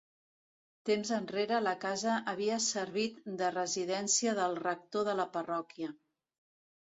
[0.89, 5.93] Temps enrere la casa havia servit de residència del rector de la parròquia.